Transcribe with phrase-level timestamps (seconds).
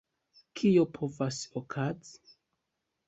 [0.61, 2.37] Kio povas okazi?